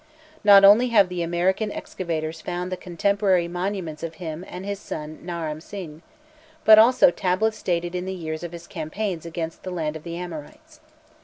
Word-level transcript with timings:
Not 0.43 0.65
only 0.65 0.87
have 0.87 1.09
the 1.09 1.21
American 1.21 1.71
excavators 1.71 2.41
found 2.41 2.71
the 2.71 2.75
contemporary 2.75 3.47
monuments 3.47 4.01
of 4.01 4.15
him 4.15 4.43
and 4.47 4.65
his 4.65 4.79
son 4.79 5.19
Naram 5.21 5.61
Sin, 5.61 6.01
but 6.65 6.79
also 6.79 7.11
tablets 7.11 7.61
dated 7.61 7.93
in 7.93 8.05
the 8.05 8.11
years 8.15 8.41
of 8.41 8.51
his 8.51 8.65
campaigns 8.65 9.27
against 9.27 9.61
"the 9.61 9.69
land 9.69 9.95
of 9.95 10.01
the 10.01 10.17
Amorites." 10.17 10.79